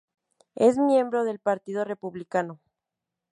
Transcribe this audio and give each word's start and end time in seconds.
Es 0.55 0.79
miembro 0.79 1.25
del 1.25 1.37
Partido 1.37 1.85
Republicano. 1.85 2.59